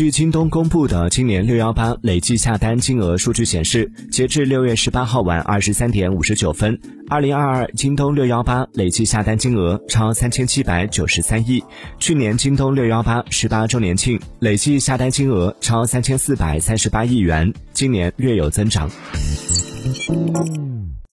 [0.00, 6.80] 据京东公布的今年六幺八累计下单金额数据显示截至六月十八号晚二十三点五十九分
[7.10, 11.62] 二零二二京东六幺八累计下单金额超三千七百九十三亿
[11.98, 18.90] 去年京东六幺八十八周年庆累计下单金额超三千四百三十八亿元今年略有增长。